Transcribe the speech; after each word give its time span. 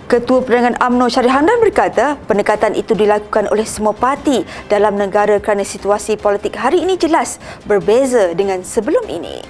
Ketua 0.08 0.40
Perdagangan 0.40 0.80
AMNO 0.80 1.12
Syarif 1.12 1.28
Hamdan 1.36 1.60
berkata, 1.60 2.16
pendekatan 2.24 2.72
itu 2.72 2.96
dilakukan 2.96 3.44
oleh 3.52 3.68
semua 3.68 3.92
parti 3.92 4.40
dalam 4.64 4.96
negara 4.96 5.36
kerana 5.36 5.60
situasi 5.60 6.16
politik 6.16 6.56
hari 6.56 6.80
ini 6.80 6.96
jelas 6.96 7.36
berbeza 7.68 8.32
dengan 8.32 8.64
sebelum 8.64 9.04
ini. 9.04 9.44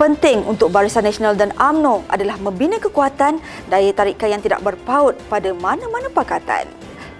Penting 0.00 0.48
untuk 0.48 0.72
Barisan 0.72 1.04
Nasional 1.04 1.36
dan 1.36 1.52
AMNO 1.60 2.08
adalah 2.08 2.40
membina 2.40 2.80
kekuatan 2.80 3.36
daya 3.68 3.92
tarikan 3.92 4.32
yang 4.32 4.40
tidak 4.40 4.64
berpaut 4.64 5.12
pada 5.28 5.52
mana-mana 5.52 6.08
pakatan. 6.08 6.64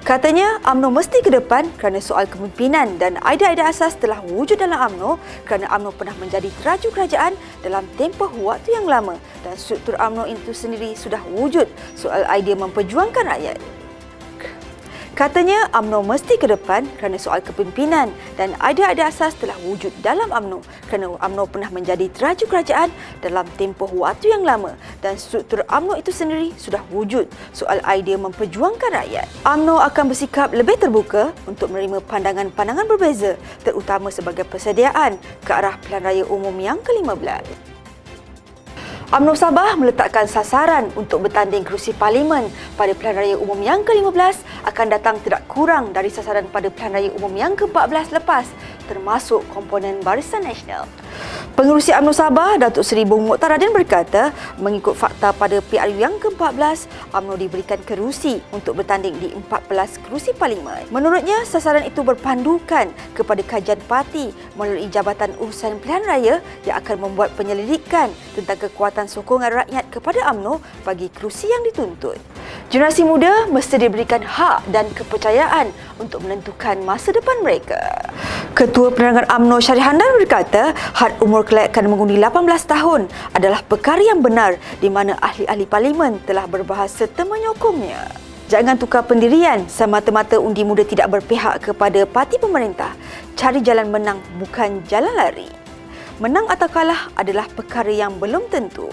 Katanya, 0.06 0.62
UMNO 0.62 0.94
mesti 0.94 1.18
ke 1.18 1.34
depan 1.34 1.66
kerana 1.82 1.98
soal 1.98 2.30
kepimpinan 2.30 2.94
dan 2.94 3.18
idea-idea 3.26 3.66
asas 3.66 3.98
telah 3.98 4.22
wujud 4.22 4.54
dalam 4.54 4.78
UMNO 4.78 5.18
kerana 5.42 5.66
UMNO 5.74 5.90
pernah 5.92 6.14
menjadi 6.22 6.46
teraju 6.62 6.88
kerajaan 6.94 7.34
dalam 7.66 7.82
tempoh 7.98 8.30
waktu 8.38 8.78
yang 8.78 8.86
lama 8.86 9.18
dan 9.42 9.58
struktur 9.58 9.98
UMNO 9.98 10.30
itu 10.30 10.54
sendiri 10.54 10.94
sudah 10.94 11.18
wujud 11.34 11.66
soal 11.98 12.22
idea 12.30 12.54
memperjuangkan 12.54 13.26
rakyat. 13.26 13.58
Katanya 15.16 15.72
UMNO 15.72 16.04
mesti 16.04 16.36
ke 16.36 16.44
depan 16.44 16.84
kerana 17.00 17.16
soal 17.16 17.40
kepimpinan 17.40 18.12
dan 18.36 18.52
idea-idea 18.60 19.08
asas 19.08 19.32
telah 19.40 19.56
wujud 19.64 19.88
dalam 20.04 20.28
UMNO 20.28 20.60
kerana 20.92 21.16
UMNO 21.16 21.48
pernah 21.48 21.72
menjadi 21.72 22.12
teraju 22.12 22.44
kerajaan 22.44 22.92
dalam 23.24 23.48
tempoh 23.56 23.88
waktu 23.96 24.28
yang 24.28 24.44
lama 24.44 24.76
dan 25.00 25.16
struktur 25.16 25.64
UMNO 25.72 25.96
itu 25.96 26.12
sendiri 26.12 26.52
sudah 26.60 26.84
wujud 26.92 27.32
soal 27.56 27.80
idea 27.88 28.20
memperjuangkan 28.20 28.92
rakyat. 28.92 29.24
UMNO 29.48 29.80
akan 29.88 30.04
bersikap 30.12 30.52
lebih 30.52 30.76
terbuka 30.76 31.32
untuk 31.48 31.72
menerima 31.72 32.04
pandangan-pandangan 32.04 32.84
berbeza 32.84 33.40
terutama 33.64 34.12
sebagai 34.12 34.44
persediaan 34.44 35.16
ke 35.40 35.48
arah 35.48 35.80
pilihan 35.80 36.04
raya 36.04 36.24
umum 36.28 36.52
yang 36.60 36.76
ke-15. 36.84 37.75
UMNO 39.06 39.38
Sabah 39.38 39.78
meletakkan 39.78 40.26
sasaran 40.26 40.90
untuk 40.98 41.30
bertanding 41.30 41.62
kerusi 41.62 41.94
parlimen 41.94 42.50
pada 42.74 42.90
pilihan 42.90 43.14
raya 43.14 43.36
umum 43.38 43.54
yang 43.62 43.86
ke-15 43.86 44.42
akan 44.66 44.86
datang 44.90 45.22
tidak 45.22 45.46
kurang 45.46 45.94
dari 45.94 46.10
sasaran 46.10 46.50
pada 46.50 46.74
pilihan 46.74 46.90
raya 46.90 47.10
umum 47.14 47.30
yang 47.38 47.54
ke-14 47.54 48.10
lepas 48.18 48.50
termasuk 48.86 49.42
komponen 49.52 49.98
Barisan 50.00 50.46
Nasional. 50.46 50.86
Pengerusi 51.56 51.90
UMNO 51.96 52.12
Sabah, 52.12 52.60
Datuk 52.60 52.84
Seri 52.84 53.08
Bung 53.08 53.24
Mokhtar 53.24 53.56
Radin 53.56 53.72
berkata, 53.72 54.30
mengikut 54.60 54.92
fakta 54.92 55.32
pada 55.32 55.58
PRU 55.64 55.96
yang 55.96 56.20
ke-14, 56.20 56.84
UMNO 57.16 57.34
diberikan 57.40 57.80
kerusi 57.80 58.44
untuk 58.52 58.76
bertanding 58.78 59.16
di 59.16 59.32
14 59.32 60.04
kerusi 60.04 60.36
parlimen. 60.36 60.84
Menurutnya, 60.92 61.48
sasaran 61.48 61.88
itu 61.88 62.04
berpandukan 62.04 62.92
kepada 63.16 63.40
kajian 63.40 63.80
parti 63.88 64.36
melalui 64.54 64.86
Jabatan 64.92 65.32
Urusan 65.40 65.80
Pilihan 65.80 66.04
Raya 66.04 66.34
yang 66.68 66.76
akan 66.84 67.08
membuat 67.08 67.32
penyelidikan 67.34 68.12
tentang 68.36 68.60
kekuatan 68.68 69.08
sokongan 69.08 69.64
rakyat 69.64 69.88
kepada 69.88 70.28
UMNO 70.36 70.60
bagi 70.84 71.08
kerusi 71.08 71.48
yang 71.48 71.64
dituntut. 71.64 72.35
Generasi 72.66 73.06
muda 73.06 73.46
mesti 73.46 73.78
diberikan 73.78 74.26
hak 74.26 74.66
dan 74.74 74.90
kepercayaan 74.90 75.70
untuk 76.02 76.26
menentukan 76.26 76.82
masa 76.82 77.14
depan 77.14 77.38
mereka. 77.46 77.78
Ketua 78.58 78.90
Penerangan 78.90 79.30
UMNO 79.38 79.62
Syarif 79.62 79.86
Handan 79.86 80.18
berkata, 80.18 80.74
had 80.74 81.14
umur 81.22 81.46
kelayakan 81.46 81.86
mengundi 81.86 82.18
18 82.18 82.42
tahun 82.66 83.06
adalah 83.38 83.62
perkara 83.62 84.02
yang 84.02 84.18
benar 84.18 84.58
di 84.82 84.90
mana 84.90 85.14
ahli-ahli 85.22 85.62
parlimen 85.62 86.18
telah 86.26 86.50
berbahas 86.50 86.90
serta 86.90 87.22
menyokongnya. 87.22 88.10
Jangan 88.50 88.74
tukar 88.74 89.06
pendirian 89.06 89.70
semata-mata 89.70 90.42
undi 90.42 90.66
muda 90.66 90.82
tidak 90.82 91.06
berpihak 91.06 91.70
kepada 91.70 92.02
parti 92.02 92.34
pemerintah. 92.42 92.98
Cari 93.38 93.62
jalan 93.62 93.94
menang 93.94 94.18
bukan 94.42 94.82
jalan 94.90 95.14
lari. 95.14 95.46
Menang 96.18 96.50
atau 96.50 96.66
kalah 96.66 97.14
adalah 97.14 97.46
perkara 97.46 97.94
yang 97.94 98.18
belum 98.18 98.50
tentu. 98.50 98.90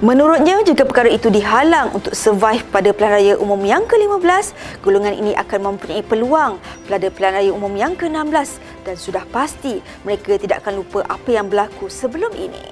Menurutnya, 0.00 0.56
jika 0.64 0.88
perkara 0.88 1.12
itu 1.12 1.28
dihalang 1.28 1.92
untuk 1.92 2.16
survive 2.16 2.64
pada 2.72 2.88
pilihan 2.88 3.12
raya 3.20 3.34
umum 3.36 3.60
yang 3.60 3.84
ke-15, 3.84 4.56
golongan 4.80 5.12
ini 5.12 5.36
akan 5.36 5.76
mempunyai 5.76 6.00
peluang 6.00 6.56
pada 6.88 7.12
pilihan 7.12 7.36
raya 7.36 7.50
umum 7.52 7.68
yang 7.76 7.92
ke-16 8.00 8.64
dan 8.88 8.96
sudah 8.96 9.28
pasti 9.28 9.84
mereka 10.08 10.40
tidak 10.40 10.64
akan 10.64 10.80
lupa 10.80 11.04
apa 11.04 11.28
yang 11.28 11.52
berlaku 11.52 11.92
sebelum 11.92 12.32
ini. 12.32 12.64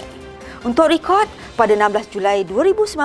Untuk 0.65 0.89
rekod, 0.89 1.29
pada 1.53 1.77
16 1.77 2.17
Julai 2.17 2.49
2019, 2.49 2.97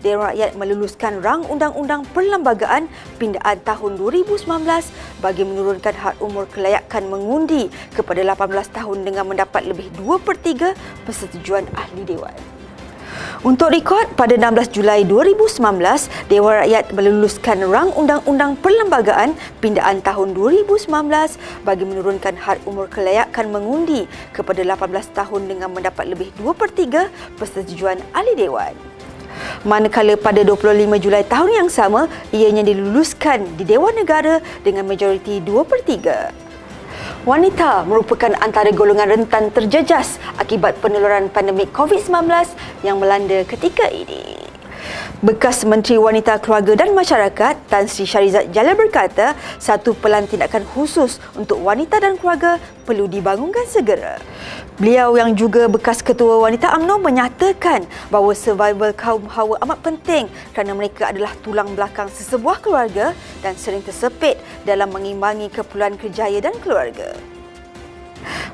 Dewan 0.00 0.32
Rakyat 0.32 0.50
meluluskan 0.56 1.20
rang 1.20 1.44
undang-undang 1.44 2.08
perlembagaan 2.16 2.88
pindaan 3.20 3.60
tahun 3.60 4.00
2019 4.00 4.40
bagi 5.20 5.44
menurunkan 5.44 5.94
had 6.00 6.16
umur 6.24 6.48
kelayakan 6.48 7.12
mengundi 7.12 7.68
kepada 7.92 8.24
18 8.24 8.72
tahun 8.72 9.04
dengan 9.04 9.28
mendapat 9.28 9.68
lebih 9.68 9.92
2 10.00 10.16
per 10.24 10.40
3 10.40 11.04
persetujuan 11.04 11.68
ahli 11.76 12.08
Dewan. 12.08 12.59
Untuk 13.40 13.72
rekod, 13.72 14.04
pada 14.20 14.36
16 14.36 14.68
Julai 14.68 15.00
2019, 15.08 15.64
Dewan 16.28 16.60
Rakyat 16.60 16.92
meluluskan 16.92 17.64
rang 17.72 17.88
undang-undang 17.96 18.52
perlembagaan 18.60 19.32
pindaan 19.64 20.04
tahun 20.04 20.36
2019 20.36 20.84
bagi 21.64 21.84
menurunkan 21.88 22.36
had 22.36 22.60
umur 22.68 22.84
kelayakan 22.92 23.48
mengundi 23.48 24.04
kepada 24.36 24.60
18 24.60 24.92
tahun 25.16 25.48
dengan 25.48 25.72
mendapat 25.72 26.12
lebih 26.12 26.28
2 26.36 26.52
per 26.52 26.68
3 26.68 27.08
persetujuan 27.40 28.04
ahli 28.12 28.36
Dewan. 28.36 28.76
Manakala 29.64 30.20
pada 30.20 30.44
25 30.44 31.00
Julai 31.00 31.24
tahun 31.24 31.64
yang 31.64 31.70
sama, 31.72 32.12
ianya 32.36 32.60
diluluskan 32.60 33.56
di 33.56 33.64
Dewan 33.64 33.96
Negara 33.96 34.44
dengan 34.60 34.84
majoriti 34.84 35.40
2 35.40 35.64
per 35.64 35.80
3 35.80 36.49
wanita 37.28 37.84
merupakan 37.84 38.32
antara 38.40 38.72
golongan 38.72 39.12
rentan 39.12 39.52
terjejas 39.52 40.16
akibat 40.40 40.80
penularan 40.80 41.28
pandemik 41.28 41.68
COVID-19 41.76 42.24
yang 42.80 42.96
melanda 42.96 43.44
ketika 43.44 43.92
ini. 43.92 44.39
Bekas 45.18 45.66
Menteri 45.66 45.98
Wanita 45.98 46.38
Keluarga 46.38 46.78
dan 46.78 46.94
Masyarakat 46.94 47.66
Tan 47.66 47.90
Sri 47.90 48.06
Syarizat 48.06 48.54
Jalil 48.54 48.78
berkata 48.78 49.34
satu 49.58 49.90
pelan 49.98 50.30
tindakan 50.30 50.62
khusus 50.62 51.18
untuk 51.34 51.58
wanita 51.58 51.98
dan 51.98 52.14
keluarga 52.14 52.62
perlu 52.86 53.10
dibangunkan 53.10 53.66
segera. 53.66 54.22
Beliau 54.78 55.18
yang 55.18 55.34
juga 55.34 55.66
bekas 55.66 56.00
Ketua 56.00 56.38
Wanita 56.38 56.72
UMNO 56.78 57.02
menyatakan 57.02 57.90
bahawa 58.08 58.32
survival 58.38 58.94
kaum 58.94 59.26
hawa 59.26 59.58
amat 59.66 59.82
penting 59.82 60.30
kerana 60.54 60.78
mereka 60.78 61.10
adalah 61.10 61.34
tulang 61.42 61.74
belakang 61.74 62.06
sesebuah 62.06 62.62
keluarga 62.62 63.10
dan 63.42 63.58
sering 63.58 63.82
tersepit 63.82 64.38
dalam 64.62 64.94
mengimbangi 64.94 65.50
keperluan 65.50 65.98
kerjaya 65.98 66.38
dan 66.38 66.54
keluarga. 66.62 67.39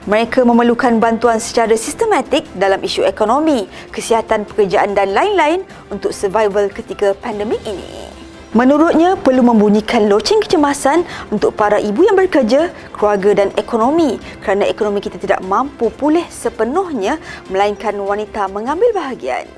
Mereka 0.07 0.47
memerlukan 0.47 1.03
bantuan 1.03 1.43
secara 1.43 1.75
sistematik 1.75 2.47
dalam 2.55 2.79
isu 2.79 3.03
ekonomi, 3.03 3.67
kesihatan 3.91 4.47
pekerjaan 4.47 4.95
dan 4.95 5.11
lain-lain 5.11 5.67
untuk 5.91 6.15
survival 6.15 6.71
ketika 6.71 7.11
pandemik 7.19 7.59
ini. 7.67 8.07
Menurutnya, 8.55 9.19
perlu 9.19 9.43
membunyikan 9.43 10.07
loceng 10.07 10.39
kecemasan 10.39 11.03
untuk 11.35 11.59
para 11.59 11.83
ibu 11.83 12.07
yang 12.07 12.15
bekerja, 12.15 12.71
keluarga 12.95 13.35
dan 13.35 13.51
ekonomi 13.59 14.23
kerana 14.47 14.71
ekonomi 14.71 15.03
kita 15.03 15.19
tidak 15.19 15.43
mampu 15.43 15.91
pulih 15.91 16.23
sepenuhnya 16.31 17.19
melainkan 17.51 17.99
wanita 17.99 18.47
mengambil 18.47 18.95
bahagian. 18.95 19.51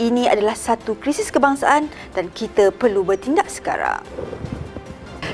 Ini 0.00 0.32
adalah 0.32 0.56
satu 0.56 0.96
krisis 0.96 1.28
kebangsaan 1.28 1.92
dan 2.16 2.32
kita 2.32 2.72
perlu 2.72 3.04
bertindak 3.04 3.52
sekarang. 3.52 4.00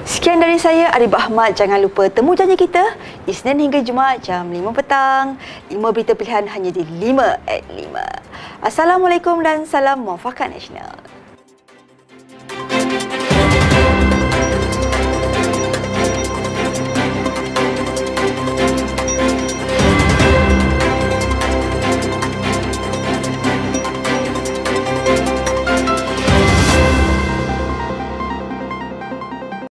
Sekian 0.06 0.38
dari 0.38 0.54
saya, 0.54 0.94
Arif 0.94 1.10
Ahmad. 1.18 1.58
Jangan 1.58 1.82
lupa 1.82 2.06
temu 2.06 2.38
janji 2.38 2.54
kita 2.54 2.94
Isnin 3.26 3.58
hingga 3.58 3.82
Jumaat 3.82 4.22
jam 4.22 4.46
5 4.46 4.70
petang. 4.70 5.34
5 5.66 5.82
berita 5.90 6.14
pilihan 6.14 6.46
hanya 6.46 6.70
di 6.70 6.86
5 6.86 7.42
at 7.42 7.66
5. 7.66 8.62
Assalamualaikum 8.62 9.42
dan 9.42 9.66
salam 9.66 10.06
muafakat 10.06 10.54
nasional. 10.54 10.94